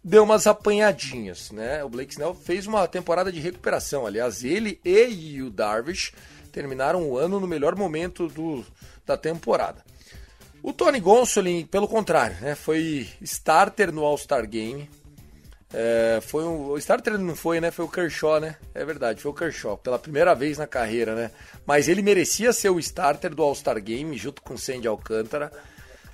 [0.03, 1.85] deu umas apanhadinhas, né?
[1.85, 6.13] O Blake Snell fez uma temporada de recuperação, aliás, ele e o Darvish
[6.53, 8.65] terminaram o ano no melhor momento do,
[9.07, 9.83] da temporada.
[10.63, 14.89] O Tony Gonsolin, pelo contrário, né, foi starter no All-Star Game,
[15.77, 17.73] é, foi um, o starter não foi, né?
[17.73, 18.57] Foi o Kershaw, né?
[18.73, 21.33] É verdade, foi o Kershaw, pela primeira vez na carreira, né?
[21.67, 25.51] Mas ele merecia ser o starter do All-Star Game, junto com Sandy Alcântara.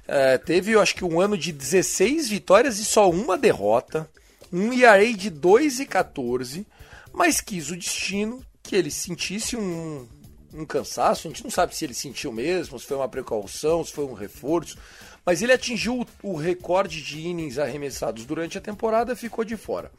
[0.09, 4.09] É, teve, eu acho que um ano de 16 vitórias e só uma derrota.
[4.51, 6.65] Um ERA de 2,14,
[7.13, 10.09] mas quis o destino que ele sentisse um,
[10.55, 11.29] um cansaço.
[11.29, 14.15] A gente não sabe se ele sentiu mesmo, se foi uma precaução, se foi um
[14.15, 14.79] reforço
[15.25, 19.91] mas ele atingiu o recorde de innings arremessados durante a temporada, ficou de fora.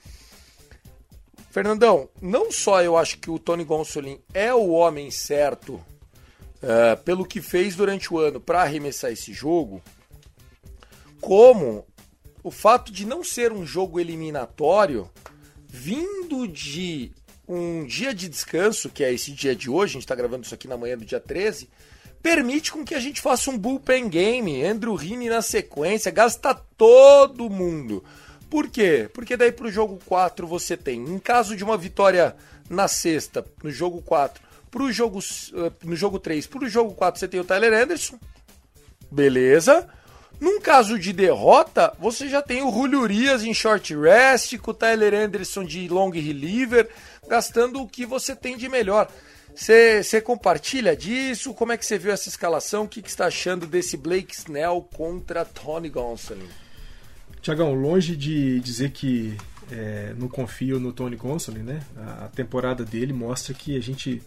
[1.51, 7.25] Fernandão, não só eu acho que o Tony Gonsolin é o homem certo uh, pelo
[7.25, 9.81] que fez durante o ano para arremessar esse jogo,
[11.19, 11.85] como
[12.43, 15.09] o fato de não ser um jogo eliminatório,
[15.67, 17.11] vindo de
[17.47, 20.55] um dia de descanso, que é esse dia de hoje, a gente está gravando isso
[20.55, 21.69] aqui na manhã do dia 13,
[22.21, 27.49] permite com que a gente faça um bullpen game, Andrew Heaney na sequência, gasta todo
[27.49, 28.03] mundo.
[28.49, 29.09] Por quê?
[29.13, 32.35] Porque daí pro jogo 4 você tem, em caso de uma vitória
[32.69, 37.27] na sexta, no jogo 4, pro jogo, uh, no jogo 3, pro jogo 4 você
[37.27, 38.19] tem o Tyler Anderson,
[39.09, 39.87] beleza.
[40.39, 44.73] Num caso de derrota, você já tem o Julio Urias em short rest, com o
[44.73, 46.89] Tyler Anderson de long reliever,
[47.27, 49.07] gastando o que você tem de melhor.
[49.55, 51.53] Você compartilha disso?
[51.53, 52.83] Como é que você viu essa escalação?
[52.83, 56.47] O que, que está achando desse Blake Snell contra Tony Gonsolin?
[57.41, 59.35] Tiagão, longe de dizer que
[59.71, 61.81] é, não confio no Tony Gonsolin, né?
[61.97, 64.21] A, temporada dele mostra que a gente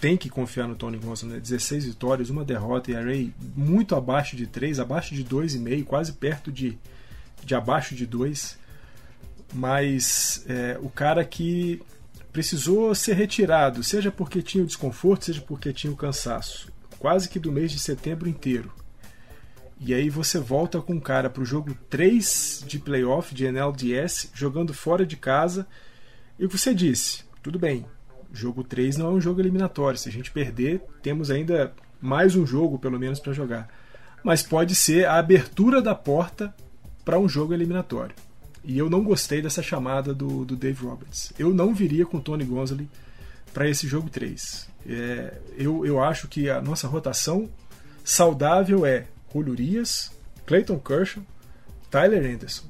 [0.00, 1.34] tem que confiar no Tony Gonsolin.
[1.34, 1.40] Né?
[1.40, 6.50] 16 vitórias, uma derrota e array muito abaixo de 3, abaixo de 2,5, quase perto
[6.50, 6.78] de,
[7.44, 8.58] de abaixo de 2
[9.52, 11.80] mas é, o cara que
[12.38, 17.36] precisou ser retirado, seja porque tinha o desconforto, seja porque tinha o cansaço, quase que
[17.36, 18.72] do mês de setembro inteiro.
[19.80, 24.30] E aí você volta com o cara para o jogo 3 de playoff de NLDS,
[24.32, 25.66] jogando fora de casa,
[26.38, 27.84] e você disse, tudo bem,
[28.32, 32.46] jogo 3 não é um jogo eliminatório, se a gente perder, temos ainda mais um
[32.46, 33.68] jogo pelo menos para jogar.
[34.22, 36.54] Mas pode ser a abertura da porta
[37.04, 38.14] para um jogo eliminatório.
[38.68, 41.32] E eu não gostei dessa chamada do, do Dave Roberts.
[41.38, 42.86] Eu não viria com Tony Gonzalez
[43.54, 44.68] para esse jogo 3.
[44.86, 47.48] É, eu, eu acho que a nossa rotação
[48.04, 49.56] saudável é Julio
[50.44, 51.22] Clayton Kershaw,
[51.90, 52.66] Tyler Anderson.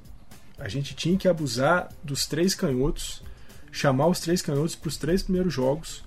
[0.56, 3.24] A gente tinha que abusar dos três canhotos,
[3.72, 6.04] chamar os três canhotos para os três primeiros jogos.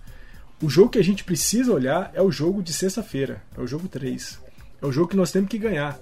[0.62, 3.90] O jogo que a gente precisa olhar é o jogo de sexta-feira, é o jogo
[3.90, 4.40] 3.
[4.82, 6.00] É o jogo que nós temos que ganhar.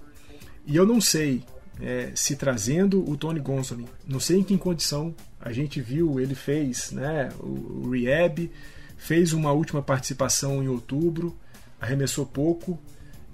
[0.64, 1.44] E eu não sei
[1.82, 5.16] é, se trazendo o Tony Gonsolin, não sei em que condição.
[5.40, 8.52] A gente viu, ele fez né, o, o Rehab,
[8.98, 11.36] fez uma última participação em outubro,
[11.80, 12.78] arremessou pouco.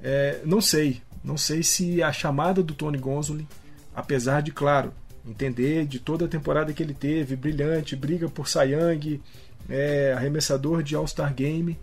[0.02, 3.48] É, não sei, não sei se a chamada do Tony Gonsolin,
[3.96, 4.94] apesar de, claro,
[5.26, 9.20] entender de toda a temporada que ele teve, brilhante, briga por Sayang,
[9.68, 11.80] é, arremessador de All-Star Game,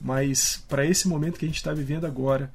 [0.00, 2.50] mas para esse momento que a gente está vivendo agora,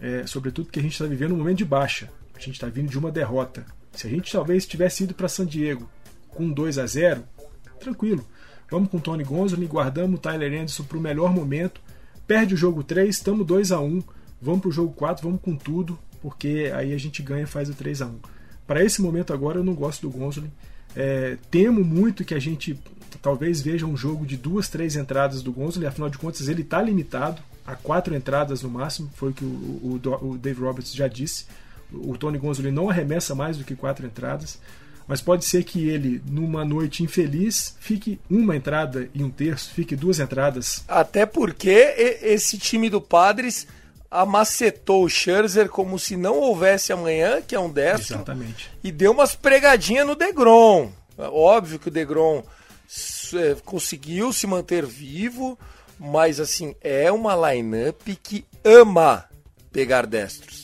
[0.00, 2.10] é, sobretudo que a gente está vivendo um momento de baixa,
[2.42, 3.64] a gente está vindo de uma derrota.
[3.92, 5.88] Se a gente talvez tivesse ido para San Diego
[6.28, 7.24] com 2 a 0
[7.80, 8.24] tranquilo.
[8.70, 11.80] Vamos com Tony Gonzalez, guardamos o Tyler Anderson para o melhor momento.
[12.26, 14.02] Perde o jogo 3, estamos 2 a 1
[14.40, 17.68] Vamos para o jogo 4, vamos com tudo, porque aí a gente ganha e faz
[17.68, 18.18] o 3 a 1
[18.66, 20.52] Para esse momento agora eu não gosto do Gonzalez.
[20.94, 22.78] É, temo muito que a gente
[23.20, 26.80] talvez veja um jogo de duas, três entradas do Gonzalez, afinal de contas ele está
[26.80, 31.08] limitado a quatro entradas no máximo, foi o que o, o, o Dave Roberts já
[31.08, 31.46] disse.
[31.92, 34.58] O Tony Gonzalez não arremessa mais do que quatro entradas,
[35.06, 39.96] mas pode ser que ele, numa noite infeliz, fique uma entrada e um terço, fique
[39.96, 40.84] duas entradas.
[40.86, 43.66] Até porque esse time do Padres
[44.10, 48.16] amacetou o Scherzer como se não houvesse amanhã, que é um destro.
[48.16, 48.70] Exatamente.
[48.82, 50.90] E deu umas pregadinhas no Degrom.
[51.16, 52.42] Óbvio que o Degrom
[53.34, 55.58] é, conseguiu se manter vivo,
[55.98, 59.24] mas assim, é uma lineup que ama
[59.72, 60.57] pegar destros.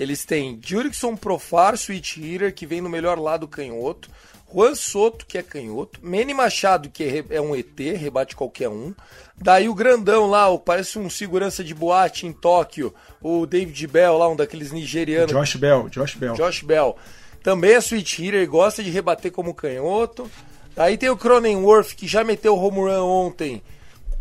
[0.00, 4.08] Eles têm Jurickson Profar, Switch Hitter, que vem no melhor lado canhoto.
[4.50, 6.00] Juan Soto, que é canhoto.
[6.02, 8.94] Manny Machado, que é um ET, rebate qualquer um.
[9.36, 12.94] Daí o grandão lá, parece um segurança de boate em Tóquio.
[13.20, 15.32] O David Bell lá, um daqueles nigerianos.
[15.32, 16.32] Josh Bell, Josh Bell.
[16.32, 16.96] Josh Bell.
[17.42, 20.30] Também é switch hitter, gosta de rebater como canhoto.
[20.74, 23.62] Daí tem o Cronenworth, que já meteu o home run ontem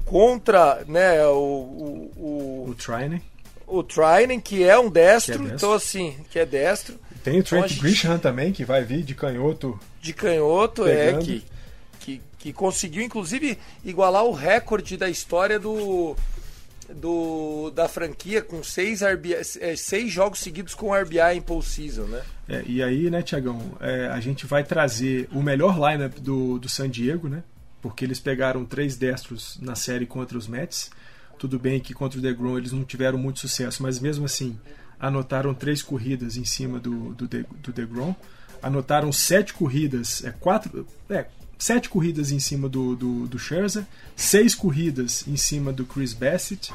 [0.04, 1.38] contra né, o...
[1.38, 3.24] O, o, o Trine
[3.70, 7.00] o Trinan, que é um destro, é destro, então assim, que é destro.
[7.24, 7.82] Tem o Trent então, gente...
[7.82, 9.80] Grisham também, que vai vir de canhoto.
[10.02, 11.22] De canhoto, é, pegando.
[11.22, 11.44] é, que,
[12.00, 16.16] que, que conseguiu inclusive igualar o recorde da história do,
[16.90, 22.22] do da franquia com seis, RBI, é, seis jogos seguidos com RBI em postseason, né?
[22.48, 26.70] É, e aí, né, Tiagão, é, a gente vai trazer o melhor lineup do, do
[26.70, 27.44] San Diego, né?
[27.82, 30.90] Porque eles pegaram três destros na série contra os Mets.
[31.40, 34.60] Tudo bem que contra o DeGrom eles não tiveram muito sucesso, mas mesmo assim
[35.00, 38.14] anotaram três corridas em cima do, do, De, do DeGrom.
[38.62, 43.86] Anotaram sete corridas, é, quatro, é, sete corridas em cima do, do, do Scherzer,
[44.18, 46.74] seis corridas em cima do Chris Bassett.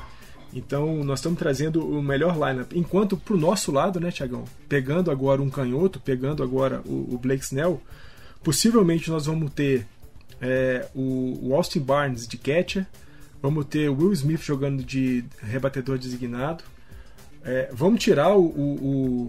[0.50, 2.72] Então nós estamos trazendo o melhor lineup.
[2.74, 4.44] Enquanto para o nosso lado, né, Tiagão?
[4.66, 7.82] Pegando agora um canhoto, pegando agora o, o Blake Snell,
[8.42, 9.86] possivelmente nós vamos ter
[10.40, 12.86] é, o, o Austin Barnes de catcher,
[13.44, 16.64] Vamos ter Will Smith jogando de rebatedor designado.
[17.44, 19.28] É, vamos tirar o, o,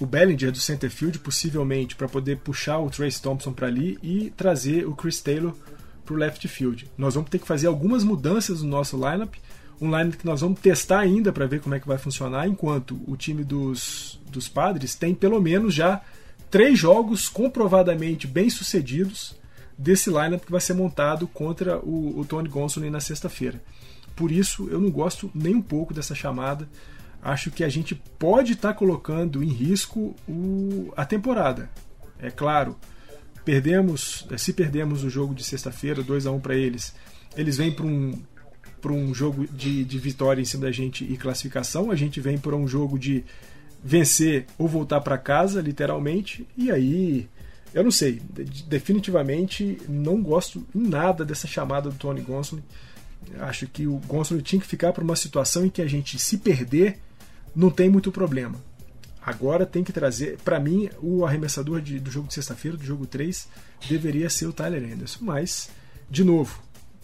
[0.00, 4.30] o, Bellinger do center field, possivelmente, para poder puxar o Trace Thompson para ali e
[4.30, 5.54] trazer o Chris Taylor
[6.02, 6.90] para o left field.
[6.96, 9.34] Nós vamos ter que fazer algumas mudanças no nosso lineup.
[9.78, 12.98] Um lineup que nós vamos testar ainda para ver como é que vai funcionar, enquanto
[13.06, 16.00] o time dos, dos padres tem pelo menos já
[16.50, 19.36] três jogos comprovadamente bem sucedidos
[19.76, 23.60] desse lineup que vai ser montado contra o, o Tony Gonsolin na sexta-feira.
[24.14, 26.68] Por isso, eu não gosto nem um pouco dessa chamada.
[27.22, 31.70] Acho que a gente pode estar tá colocando em risco o, a temporada.
[32.18, 32.76] É claro,
[33.44, 36.94] perdemos, se perdemos o jogo de sexta-feira, 2 a 1 para eles,
[37.36, 38.18] eles vêm para um
[38.80, 42.36] para um jogo de, de vitória em cima da gente e classificação, a gente vem
[42.36, 43.24] para um jogo de
[43.82, 47.26] vencer ou voltar para casa, literalmente, e aí
[47.74, 48.22] eu não sei,
[48.68, 52.62] definitivamente não gosto nada dessa chamada do Tony Gonsolin.
[53.40, 56.38] Acho que o Gonsolin tinha que ficar para uma situação em que a gente se
[56.38, 57.00] perder
[57.54, 58.60] não tem muito problema.
[59.20, 60.38] Agora tem que trazer.
[60.44, 63.48] Para mim, o arremessador de, do jogo de sexta-feira, do jogo 3,
[63.88, 65.24] deveria ser o Tyler Anderson.
[65.24, 65.68] Mas,
[66.08, 66.62] de novo,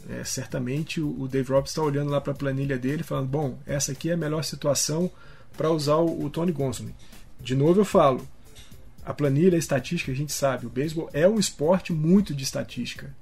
[0.09, 3.59] é, certamente o, o Dave Roberts está olhando lá para a planilha dele, falando: bom,
[3.67, 5.11] essa aqui é a melhor situação
[5.57, 6.95] para usar o, o Tony Gonsolin.
[7.41, 8.27] De novo eu falo,
[9.05, 13.15] a planilha, a estatística, a gente sabe, o beisebol é um esporte muito de estatística,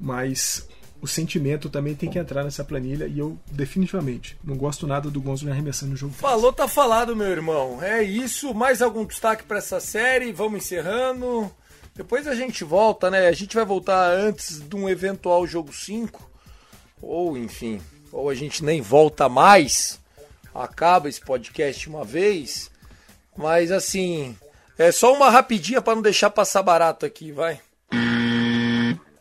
[0.00, 0.66] mas
[1.00, 5.20] o sentimento também tem que entrar nessa planilha e eu definitivamente não gosto nada do
[5.20, 6.12] Gonzo arremessando no jogo.
[6.14, 7.82] Falou, tá falado, meu irmão.
[7.82, 8.52] É isso.
[8.52, 10.32] Mais algum destaque para essa série?
[10.32, 11.50] Vamos encerrando.
[11.94, 13.28] Depois a gente volta, né?
[13.28, 16.28] A gente vai voltar antes de um eventual jogo 5.
[17.00, 20.00] Ou, enfim, ou a gente nem volta mais.
[20.52, 22.70] Acaba esse podcast uma vez.
[23.36, 24.36] Mas assim,
[24.78, 27.60] é só uma rapidinha para não deixar passar barato aqui, vai.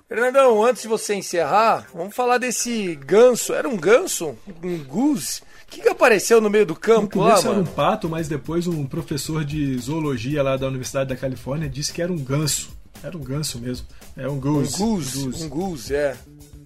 [0.08, 3.54] Fernandão, antes de você encerrar, vamos falar desse ganso.
[3.54, 4.38] Era um ganso?
[4.64, 5.42] Um goose?
[5.42, 7.62] O que, que apareceu no meio do campo no lá, era mano?
[7.62, 12.02] um pato, mas depois um professor de zoologia lá da Universidade da Califórnia disse que
[12.02, 12.70] era um ganso.
[13.04, 13.86] Era um ganso mesmo.
[14.16, 14.76] É um goose.
[14.82, 16.16] Um goose, um goose, é.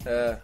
[0.05, 0.37] É.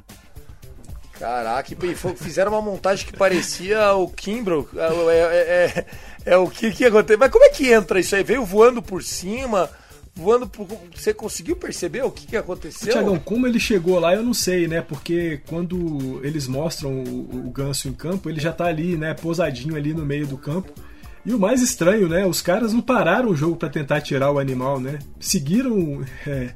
[1.20, 4.70] Caraca, e fizeram uma montagem que parecia o Kimbrough.
[4.76, 5.36] É, é,
[5.76, 5.86] é,
[6.34, 7.18] é, o que, que aconteceu.
[7.18, 8.24] Mas como é que entra isso aí?
[8.24, 9.70] Veio voando por cima,
[10.16, 10.68] voando por...
[10.96, 12.92] Você conseguiu perceber o que, que aconteceu?
[12.92, 14.82] Tiagão, como ele chegou lá eu não sei, né?
[14.82, 19.14] Porque quando eles mostram o, o ganso em campo, ele já tá ali, né?
[19.14, 20.72] Posadinho ali no meio do campo.
[21.26, 22.26] E o mais estranho, né?
[22.26, 25.00] Os caras não pararam o jogo para tentar tirar o animal, né?
[25.20, 26.52] Seguiram é,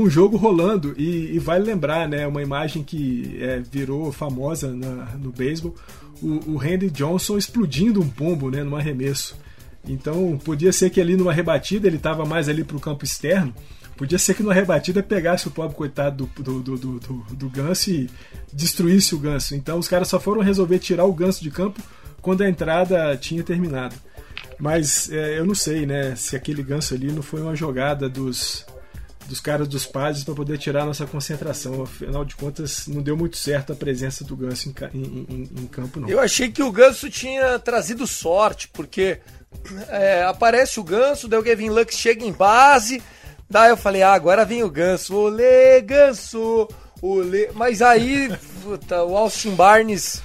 [0.00, 0.94] com o jogo rolando.
[0.96, 2.26] E, e vale lembrar, né?
[2.26, 5.74] Uma imagem que é, virou famosa na, no beisebol:
[6.22, 8.64] o, o Randy Johnson explodindo um pombo, né?
[8.64, 9.36] Num arremesso.
[9.86, 13.54] Então podia ser que ali numa rebatida ele estava mais ali para o campo externo.
[13.94, 17.90] Podia ser que numa rebatida pegasse o pobre coitado do, do, do, do, do ganso
[17.90, 18.08] e
[18.50, 19.54] destruísse o ganso.
[19.54, 21.82] Então os caras só foram resolver tirar o ganso de campo
[22.22, 23.94] quando a entrada tinha terminado.
[24.58, 28.66] Mas é, eu não sei, né, se aquele ganso ali não foi uma jogada dos,
[29.30, 31.84] dos caras dos padres para poder tirar nossa concentração.
[31.84, 36.00] Afinal de contas, não deu muito certo a presença do ganso em, em, em, campo,
[36.00, 36.08] não.
[36.08, 39.20] Eu achei que o ganso tinha trazido sorte, porque
[39.88, 43.00] é, aparece o ganso, daí o Gavin Lux chega em base,
[43.48, 46.68] daí eu falei, ah, agora vem o ganso, olê, ganso,
[47.00, 47.50] olê.
[47.54, 50.20] Mas aí, puta, o Austin Barnes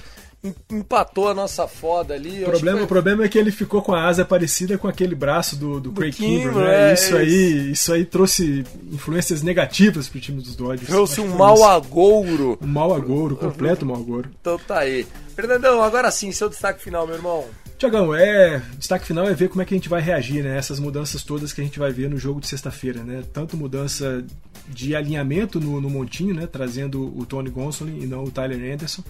[0.70, 2.44] empatou a nossa foda ali.
[2.44, 5.56] O problema, o problema é que ele ficou com a asa parecida com aquele braço
[5.56, 6.90] do, do, do Craig Kimbrel, né?
[6.90, 10.88] É, isso, aí, isso aí trouxe influências negativas pro time dos Dodgers.
[10.88, 12.58] Trouxe um mau agouro.
[12.60, 14.30] Um mau agouro, completo mau agouro.
[14.40, 15.06] Então tá aí.
[15.34, 17.44] Fernandão, agora sim, seu destaque final, meu irmão.
[17.78, 20.56] Tiagão, é, destaque final é ver como é que a gente vai reagir, né?
[20.56, 23.22] Essas mudanças todas que a gente vai ver no jogo de sexta-feira, né?
[23.34, 24.24] Tanto mudança
[24.66, 26.46] de alinhamento no, no montinho, né?
[26.46, 29.02] Trazendo o Tony Gonsolin e não o Tyler Anderson,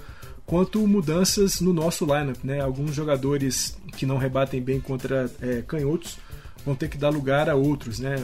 [0.47, 2.61] quanto mudanças no nosso lineup, né?
[2.61, 6.19] Alguns jogadores que não rebatem bem contra é, canhotos
[6.65, 8.17] vão ter que dar lugar a outros, né?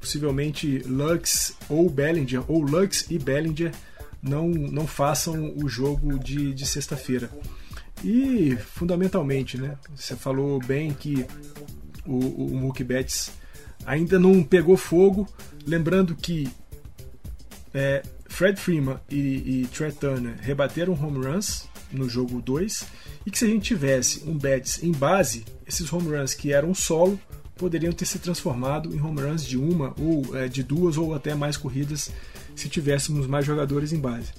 [0.00, 3.72] Possivelmente Lux ou Bellinger, ou Lux e Bellinger
[4.20, 7.30] não, não façam o jogo de, de sexta-feira.
[8.02, 9.76] E fundamentalmente, né?
[9.94, 11.24] Você falou bem que
[12.04, 13.30] o, o Mookie Betts
[13.86, 15.28] ainda não pegou fogo.
[15.66, 16.48] Lembrando que
[17.72, 22.84] é, Fred Freeman e, e Trey Turner rebateram home runs no jogo 2
[23.26, 26.74] e que se a gente tivesse um Betts em base, esses home runs que eram
[26.74, 27.18] solo
[27.56, 31.34] poderiam ter se transformado em home runs de uma ou é, de duas ou até
[31.34, 32.10] mais corridas
[32.54, 34.32] se tivéssemos mais jogadores em base.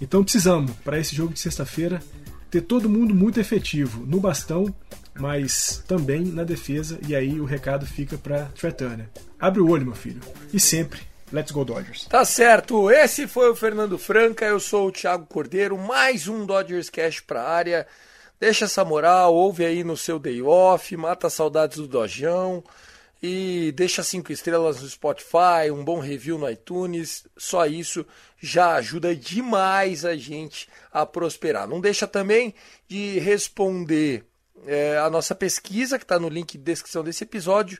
[0.00, 2.02] Então precisamos, para esse jogo de sexta-feira,
[2.50, 4.74] ter todo mundo muito efetivo no bastão,
[5.18, 9.06] mas também na defesa, e aí o recado fica para Trey.
[9.38, 10.20] Abre o olho, meu filho,
[10.52, 12.04] e sempre Let's go Dodgers.
[12.04, 12.90] Tá certo.
[12.90, 17.42] Esse foi o Fernando Franca, eu sou o Thiago Cordeiro, mais um Dodgers Cash pra
[17.42, 17.86] área.
[18.38, 22.62] Deixa essa moral, ouve aí no seu day off, mata saudades do Dojão
[23.22, 27.26] e deixa cinco estrelas no Spotify, um bom review no iTunes.
[27.34, 28.04] Só isso
[28.38, 31.66] já ajuda demais a gente a prosperar.
[31.66, 32.54] Não deixa também
[32.86, 34.26] de responder
[34.66, 37.78] é, a nossa pesquisa que está no link de descrição desse episódio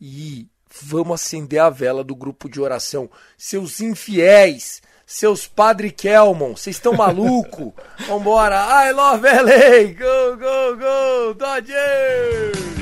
[0.00, 0.46] e
[0.80, 3.10] vamos acender a vela do grupo de oração.
[3.36, 7.74] Seus infiéis, seus Padre Kelmon, vocês estão maluco?
[8.08, 8.56] Vambora!
[8.86, 9.92] I love LA!
[9.92, 11.34] Go, go, go!
[11.34, 12.81] Dodgers!